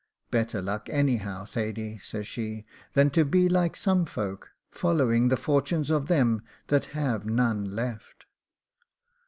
[0.31, 5.91] 'Better luck, anyhow, Thady,' says she, 'than to be like some folk, following the fortunes
[5.91, 8.25] of them that have none left.